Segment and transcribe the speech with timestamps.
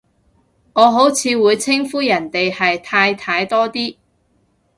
[0.73, 3.97] 我好似會稱呼人哋係太太多啲